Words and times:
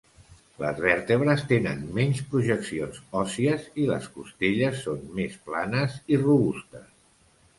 Les 0.59 0.79
vèrtebres 0.85 1.43
tenen 1.51 1.83
menys 1.97 2.21
projeccions 2.31 2.97
òssies 3.21 3.67
i 3.83 3.87
les 3.91 4.09
costelles 4.15 4.81
són 4.87 5.03
més 5.21 5.37
planes 5.51 5.99
i 6.15 6.23
robustes. 6.25 6.89